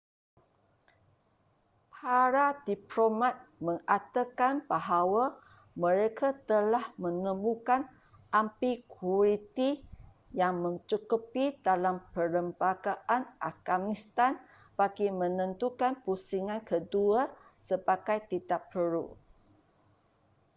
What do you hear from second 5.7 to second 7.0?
mereka telah